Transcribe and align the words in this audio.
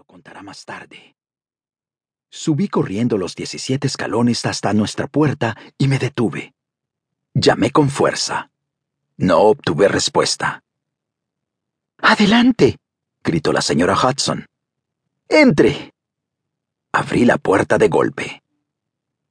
lo 0.00 0.06
contará 0.06 0.42
más 0.42 0.64
tarde. 0.64 1.14
Subí 2.30 2.68
corriendo 2.68 3.18
los 3.18 3.34
17 3.34 3.86
escalones 3.86 4.46
hasta 4.46 4.72
nuestra 4.72 5.08
puerta 5.08 5.58
y 5.76 5.88
me 5.88 5.98
detuve. 5.98 6.54
Llamé 7.34 7.70
con 7.70 7.90
fuerza. 7.90 8.50
No 9.18 9.40
obtuve 9.40 9.88
respuesta. 9.88 10.62
Adelante, 11.98 12.78
gritó 13.22 13.52
la 13.52 13.60
señora 13.60 13.94
Hudson. 13.94 14.46
Entre. 15.28 15.92
Abrí 16.92 17.26
la 17.26 17.36
puerta 17.36 17.76
de 17.76 17.88
golpe. 17.88 18.42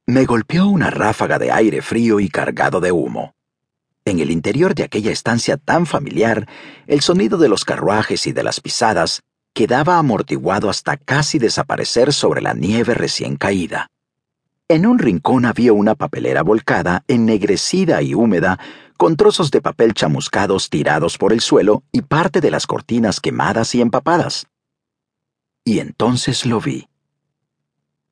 Me 0.06 0.24
golpeó 0.24 0.68
una 0.68 0.90
ráfaga 0.90 1.40
de 1.40 1.50
aire 1.50 1.82
frío 1.82 2.20
y 2.20 2.28
cargado 2.28 2.78
de 2.78 2.92
humo. 2.92 3.34
En 4.04 4.20
el 4.20 4.30
interior 4.30 4.76
de 4.76 4.84
aquella 4.84 5.10
estancia 5.10 5.56
tan 5.56 5.84
familiar, 5.84 6.48
el 6.86 7.00
sonido 7.00 7.38
de 7.38 7.48
los 7.48 7.64
carruajes 7.64 8.28
y 8.28 8.32
de 8.32 8.44
las 8.44 8.60
pisadas 8.60 9.24
quedaba 9.60 9.98
amortiguado 9.98 10.70
hasta 10.70 10.96
casi 10.96 11.38
desaparecer 11.38 12.14
sobre 12.14 12.40
la 12.40 12.54
nieve 12.54 12.94
recién 12.94 13.36
caída. 13.36 13.88
En 14.68 14.86
un 14.86 14.98
rincón 14.98 15.44
había 15.44 15.74
una 15.74 15.94
papelera 15.94 16.42
volcada, 16.42 17.04
ennegrecida 17.08 18.00
y 18.00 18.14
húmeda, 18.14 18.58
con 18.96 19.18
trozos 19.18 19.50
de 19.50 19.60
papel 19.60 19.92
chamuscados 19.92 20.70
tirados 20.70 21.18
por 21.18 21.34
el 21.34 21.42
suelo 21.42 21.82
y 21.92 22.00
parte 22.00 22.40
de 22.40 22.50
las 22.50 22.66
cortinas 22.66 23.20
quemadas 23.20 23.74
y 23.74 23.82
empapadas. 23.82 24.46
Y 25.62 25.80
entonces 25.80 26.46
lo 26.46 26.58
vi. 26.58 26.88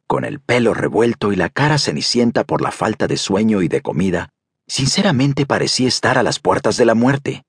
Con 0.06 0.26
el 0.26 0.40
pelo 0.40 0.74
revuelto 0.74 1.32
y 1.32 1.36
la 1.36 1.48
cara 1.48 1.78
cenicienta 1.78 2.44
por 2.44 2.60
la 2.60 2.72
falta 2.72 3.06
de 3.06 3.16
sueño 3.16 3.62
y 3.62 3.68
de 3.68 3.80
comida, 3.80 4.28
sinceramente 4.66 5.46
parecía 5.46 5.88
estar 5.88 6.18
a 6.18 6.22
las 6.22 6.40
puertas 6.40 6.76
de 6.76 6.84
la 6.84 6.94
muerte. 6.94 7.46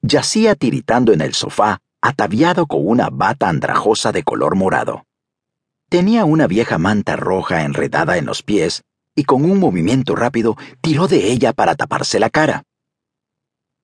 Yacía 0.00 0.54
tiritando 0.54 1.12
en 1.12 1.20
el 1.20 1.34
sofá, 1.34 1.82
ataviado 2.00 2.66
con 2.66 2.86
una 2.86 3.10
bata 3.10 3.48
andrajosa 3.48 4.12
de 4.12 4.22
color 4.22 4.56
morado. 4.56 5.04
Tenía 5.88 6.24
una 6.24 6.46
vieja 6.46 6.78
manta 6.78 7.16
roja 7.16 7.64
enredada 7.64 8.18
en 8.18 8.26
los 8.26 8.42
pies 8.42 8.84
y 9.14 9.24
con 9.24 9.44
un 9.44 9.58
movimiento 9.58 10.14
rápido 10.14 10.56
tiró 10.80 11.08
de 11.08 11.32
ella 11.32 11.52
para 11.52 11.74
taparse 11.74 12.20
la 12.20 12.30
cara. 12.30 12.62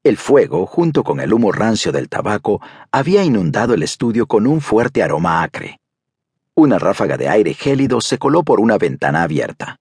El 0.05 0.19
fuego, 0.19 0.67
junto 0.67 1.03
con 1.03 1.19
el 1.19 1.33
humo 1.33 1.51
rancio 1.51 1.91
del 1.91 2.11
tabaco, 2.11 2.61
había 2.93 3.25
inundado 3.25 3.73
el 3.73 3.83
estudio 3.83 4.27
con 4.27 4.47
un 4.47 4.61
fuerte 4.61 5.03
aroma 5.03 5.43
acre. 5.43 5.81
Una 6.55 6.79
ráfaga 6.79 7.17
de 7.17 7.29
aire 7.29 7.55
gélido 7.55 8.01
se 8.01 8.19
coló 8.19 8.45
por 8.45 8.61
una 8.61 8.77
ventana 8.77 9.23
abierta. 9.23 9.81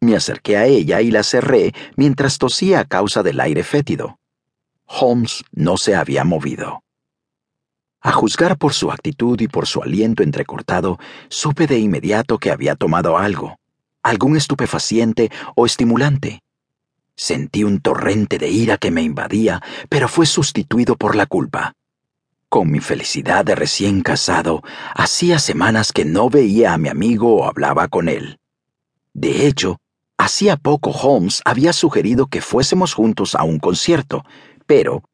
Me 0.00 0.16
acerqué 0.16 0.56
a 0.56 0.66
ella 0.66 1.02
y 1.02 1.10
la 1.10 1.22
cerré 1.22 1.74
mientras 1.96 2.38
tosía 2.38 2.80
a 2.80 2.84
causa 2.84 3.22
del 3.22 3.40
aire 3.40 3.64
fétido. 3.64 4.18
Holmes 4.86 5.44
no 5.52 5.76
se 5.76 5.94
había 5.94 6.24
movido. 6.24 6.82
A 8.02 8.12
juzgar 8.12 8.56
por 8.56 8.72
su 8.72 8.90
actitud 8.90 9.38
y 9.40 9.48
por 9.48 9.66
su 9.66 9.82
aliento 9.82 10.22
entrecortado, 10.22 10.98
supe 11.28 11.66
de 11.66 11.78
inmediato 11.78 12.38
que 12.38 12.50
había 12.50 12.74
tomado 12.74 13.18
algo, 13.18 13.58
algún 14.02 14.36
estupefaciente 14.36 15.30
o 15.54 15.66
estimulante. 15.66 16.42
Sentí 17.14 17.62
un 17.62 17.80
torrente 17.80 18.38
de 18.38 18.48
ira 18.48 18.78
que 18.78 18.90
me 18.90 19.02
invadía, 19.02 19.60
pero 19.90 20.08
fue 20.08 20.24
sustituido 20.24 20.96
por 20.96 21.14
la 21.14 21.26
culpa. 21.26 21.74
Con 22.48 22.70
mi 22.70 22.80
felicidad 22.80 23.44
de 23.44 23.54
recién 23.54 24.00
casado, 24.00 24.62
hacía 24.94 25.38
semanas 25.38 25.92
que 25.92 26.06
no 26.06 26.30
veía 26.30 26.72
a 26.72 26.78
mi 26.78 26.88
amigo 26.88 27.36
o 27.36 27.44
hablaba 27.44 27.88
con 27.88 28.08
él. 28.08 28.38
De 29.12 29.46
hecho, 29.46 29.76
hacía 30.16 30.56
poco 30.56 30.90
Holmes 30.90 31.42
había 31.44 31.74
sugerido 31.74 32.28
que 32.28 32.40
fuésemos 32.40 32.94
juntos 32.94 33.34
a 33.34 33.44
un 33.44 33.58
concierto, 33.58 34.24
pero, 34.66 35.04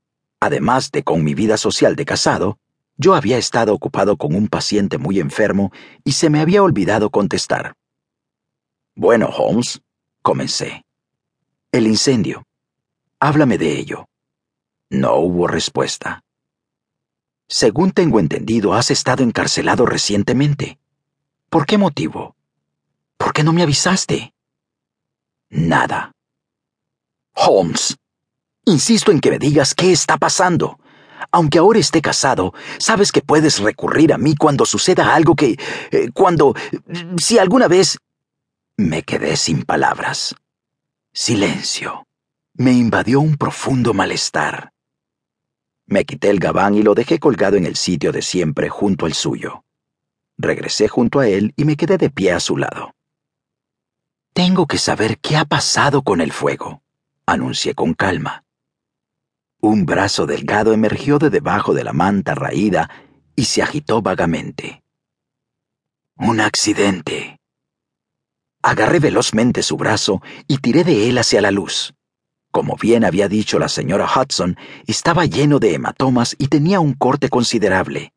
además 0.41 0.93
de 0.93 1.03
con 1.03 1.25
mi 1.25 1.35
vida 1.35 1.57
social 1.57 1.97
de 1.97 2.05
casado, 2.05 2.59
yo 2.97 3.15
había 3.15 3.39
estado 3.39 3.75
ocupado 3.75 4.17
con 4.17 4.35
un 4.35 4.49
paciente 4.49 4.99
muy 4.99 5.21
enfermo 5.21 5.73
y 6.05 6.13
se 6.13 6.31
me 6.31 6.41
había 6.41 6.63
olvidado 6.63 7.11
contestar. 7.11 7.75
Bueno, 8.95 9.29
Holmes, 9.29 9.83
comencé. 10.23 10.85
El 11.73 11.87
incendio. 11.87 12.45
Háblame 13.21 13.59
de 13.59 13.79
ello. 13.79 14.07
No 14.89 15.17
hubo 15.17 15.47
respuesta. 15.47 16.23
Según 17.49 17.93
tengo 17.93 18.19
entendido, 18.19 18.75
has 18.75 18.91
estado 18.91 19.23
encarcelado 19.23 19.85
recientemente. 19.87 20.79
¿Por 21.51 21.67
qué 21.67 21.79
motivo? 21.79 22.35
¿Por 23.17 23.33
qué 23.33 23.45
no 23.45 23.53
me 23.53 23.63
avisaste? 23.63 24.33
Nada. 25.51 26.13
Holmes, 27.35 27.97
insisto 28.65 29.13
en 29.13 29.21
que 29.21 29.31
me 29.31 29.39
digas 29.39 29.75
qué 29.75 29.93
está 29.93 30.17
pasando. 30.17 30.81
Aunque 31.31 31.59
ahora 31.59 31.79
esté 31.79 32.01
casado, 32.03 32.53
sabes 32.79 33.13
que 33.13 33.23
puedes 33.23 33.59
recurrir 33.61 34.13
a 34.13 34.19
mí 34.19 34.35
cuando 34.37 34.65
suceda 34.65 35.15
algo 35.15 35.35
que... 35.35 35.59
Eh, 35.91 36.11
cuando... 36.13 36.55
si 37.19 37.39
alguna 37.39 37.69
vez... 37.69 37.99
Me 38.77 39.03
quedé 39.03 39.37
sin 39.37 39.65
palabras. 39.65 40.35
Silencio. 41.13 42.07
Me 42.55 42.73
invadió 42.73 43.21
un 43.21 43.37
profundo 43.37 43.95
malestar. 43.95 44.73
Me 45.87 46.05
quité 46.05 46.31
el 46.31 46.39
gabán 46.39 46.75
y 46.75 46.83
lo 46.83 46.95
dejé 46.95 47.19
colgado 47.19 47.57
en 47.57 47.65
el 47.65 47.77
sitio 47.77 48.13
de 48.13 48.23
siempre 48.23 48.69
junto 48.69 49.07
al 49.07 49.15
suyo. 49.15 49.65
Regresé 50.37 50.89
junto 50.89 51.21
a 51.21 51.29
él 51.29 51.55
y 51.57 51.65
me 51.65 51.77
quedé 51.77 51.97
de 51.97 52.11
pie 52.11 52.33
a 52.33 52.41
su 52.41 52.57
lado. 52.57 52.95
Tengo 54.33 54.67
que 54.67 54.79
saber 54.79 55.19
qué 55.19 55.37
ha 55.37 55.45
pasado 55.45 56.03
con 56.03 56.21
el 56.21 56.33
fuego, 56.33 56.83
anuncié 57.25 57.75
con 57.75 57.95
calma. 57.95 58.46
Un 59.61 59.87
brazo 59.87 60.27
delgado 60.27 60.73
emergió 60.73 61.19
de 61.19 61.31
debajo 61.31 61.75
de 61.75 61.85
la 61.85 61.93
manta 61.93 62.35
raída 62.35 62.91
y 63.35 63.47
se 63.47 63.63
agitó 63.63 64.03
vagamente. 64.03 64.83
Un 66.17 66.41
accidente. 66.41 67.41
Agarré 68.63 69.01
velozmente 69.01 69.63
su 69.63 69.77
brazo 69.77 70.23
y 70.47 70.59
tiré 70.59 70.85
de 70.85 71.09
él 71.09 71.19
hacia 71.19 71.41
la 71.41 71.51
luz. 71.51 71.95
Como 72.51 72.77
bien 72.77 73.05
había 73.05 73.29
dicho 73.29 73.59
la 73.59 73.69
señora 73.69 74.07
Hudson, 74.07 74.57
estaba 74.87 75.27
lleno 75.27 75.59
de 75.59 75.75
hematomas 75.75 76.35
y 76.39 76.49
tenía 76.49 76.81
un 76.81 76.95
corte 76.95 77.29
considerable. 77.29 78.13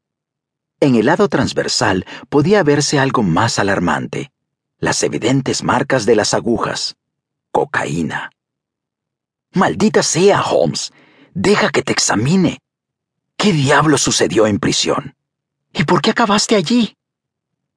En 0.79 0.95
el 0.95 1.07
lado 1.07 1.27
transversal 1.27 2.05
podía 2.29 2.63
verse 2.63 2.99
algo 2.99 3.21
más 3.21 3.59
alarmante, 3.59 4.31
las 4.77 5.03
evidentes 5.03 5.61
marcas 5.61 6.05
de 6.05 6.15
las 6.15 6.33
agujas. 6.33 6.95
Cocaína. 7.51 8.31
Maldita 9.53 10.03
sea, 10.03 10.41
Holmes. 10.41 10.93
Deja 11.33 11.69
que 11.69 11.83
te 11.83 11.91
examine. 11.91 12.59
¿Qué 13.37 13.53
diablo 13.53 13.97
sucedió 13.97 14.47
en 14.47 14.59
prisión? 14.59 15.15
¿Y 15.73 15.83
por 15.83 16.01
qué 16.01 16.11
acabaste 16.11 16.55
allí? 16.55 16.95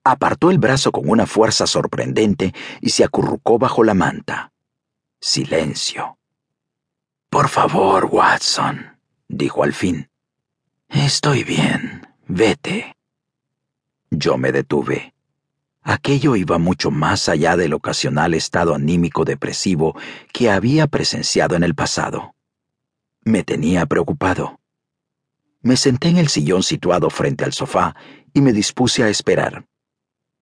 Apartó 0.04 0.50
el 0.50 0.58
brazo 0.58 0.90
con 0.90 1.08
una 1.08 1.26
fuerza 1.26 1.66
sorprendente 1.66 2.54
y 2.80 2.90
se 2.90 3.04
acurrucó 3.04 3.58
bajo 3.58 3.84
la 3.84 3.94
manta. 3.94 4.52
Silencio. 5.20 6.18
Por 7.30 7.48
favor, 7.48 8.06
Watson, 8.10 8.98
dijo 9.28 9.62
al 9.62 9.72
fin. 9.72 10.10
Estoy 10.88 11.44
bien. 11.44 12.06
Vete. 12.26 12.96
Yo 14.10 14.36
me 14.38 14.50
detuve. 14.50 15.14
Aquello 15.82 16.36
iba 16.36 16.58
mucho 16.58 16.90
más 16.90 17.28
allá 17.28 17.56
del 17.56 17.74
ocasional 17.74 18.34
estado 18.34 18.74
anímico 18.74 19.24
depresivo 19.24 19.96
que 20.32 20.50
había 20.50 20.86
presenciado 20.86 21.54
en 21.54 21.62
el 21.62 21.74
pasado 21.74 22.34
me 23.24 23.44
tenía 23.44 23.86
preocupado. 23.86 24.60
Me 25.60 25.76
senté 25.76 26.08
en 26.08 26.16
el 26.16 26.28
sillón 26.28 26.62
situado 26.62 27.08
frente 27.08 27.44
al 27.44 27.52
sofá 27.52 27.94
y 28.32 28.40
me 28.40 28.52
dispuse 28.52 29.02
a 29.04 29.08
esperar. 29.08 29.66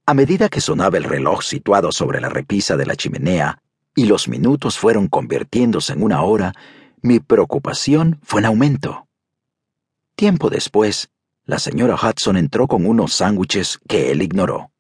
A 0.07 0.15
medida 0.15 0.49
que 0.49 0.61
sonaba 0.61 0.97
el 0.97 1.05
reloj 1.05 1.43
situado 1.43 1.93
sobre 1.93 2.21
la 2.21 2.31
repisa 2.31 2.77
de 2.77 2.87
la 2.87 2.97
chimenea 2.97 3.63
y 3.95 4.07
los 4.07 4.29
minutos 4.29 4.79
fueron 4.79 5.09
convirtiéndose 5.09 5.93
en 5.93 6.03
una 6.03 6.23
hora, 6.23 6.55
mi 7.03 7.21
preocupación 7.21 8.19
fue 8.23 8.41
en 8.41 8.47
aumento. 8.47 9.07
Tiempo 10.17 10.49
después, 10.49 11.11
la 11.45 11.59
señora 11.59 11.97
Hudson 11.97 12.37
entró 12.37 12.67
con 12.67 12.87
unos 12.87 13.13
sándwiches 13.13 13.79
que 13.89 14.11
él 14.11 14.23
ignoró. 14.23 14.71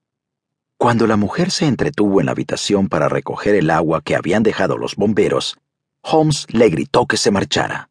Cuando 0.78 1.06
la 1.06 1.16
mujer 1.16 1.50
se 1.50 1.66
entretuvo 1.66 2.20
en 2.20 2.26
la 2.26 2.32
habitación 2.32 2.88
para 2.88 3.08
recoger 3.10 3.54
el 3.54 3.68
agua 3.70 4.00
que 4.00 4.16
habían 4.16 4.42
dejado 4.42 4.78
los 4.78 4.96
bomberos, 4.96 5.58
Holmes 6.00 6.46
le 6.48 6.70
gritó 6.70 7.06
que 7.06 7.18
se 7.18 7.30
marchara. 7.30 7.89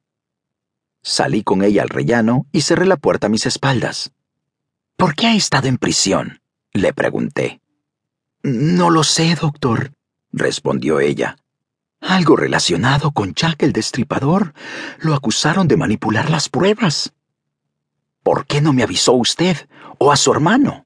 Salí 1.02 1.44
con 1.44 1.64
ella 1.64 1.84
al 1.84 1.90
rellano 1.90 2.46
y 2.52 2.62
cerré 2.62 2.86
la 2.86 2.98
puerta 2.98 3.28
a 3.28 3.30
mis 3.30 3.46
espaldas. 3.46 4.12
¿Por 4.98 5.16
qué 5.16 5.28
ha 5.28 5.36
estado 5.36 5.68
en 5.68 5.78
prisión? 5.78 6.42
le 6.74 6.94
pregunté. 6.94 7.62
No 8.44 8.90
lo 8.90 9.04
sé, 9.04 9.36
doctor, 9.36 9.94
respondió 10.32 11.00
ella. 11.00 11.38
Algo 12.02 12.36
relacionado 12.36 13.12
con 13.12 13.34
Jack 13.34 13.64
el 13.64 13.74
Destripador. 13.74 14.54
Lo 15.00 15.14
acusaron 15.16 15.68
de 15.68 15.78
manipular 15.78 16.30
las 16.30 16.50
pruebas. 16.50 17.14
¿Por 18.24 18.46
qué 18.46 18.62
no 18.62 18.74
me 18.74 18.84
avisó 18.84 19.14
usted 19.14 19.70
o 19.98 20.12
a 20.12 20.18
su 20.18 20.32
hermano? 20.32 20.86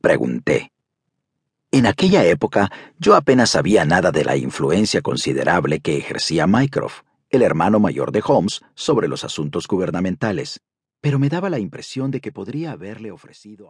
pregunté. 0.00 0.72
En 1.70 1.86
aquella 1.86 2.24
época 2.24 2.70
yo 2.98 3.16
apenas 3.16 3.50
sabía 3.50 3.84
nada 3.84 4.12
de 4.12 4.24
la 4.24 4.36
influencia 4.36 5.02
considerable 5.02 5.80
que 5.80 5.96
ejercía 5.96 6.46
Mycroft 6.46 7.05
el 7.30 7.42
hermano 7.42 7.80
mayor 7.80 8.12
de 8.12 8.22
Holmes, 8.24 8.60
sobre 8.74 9.08
los 9.08 9.24
asuntos 9.24 9.66
gubernamentales, 9.66 10.60
pero 11.00 11.18
me 11.18 11.28
daba 11.28 11.50
la 11.50 11.58
impresión 11.58 12.10
de 12.10 12.20
que 12.20 12.32
podría 12.32 12.72
haberle 12.72 13.10
ofrecido 13.10 13.64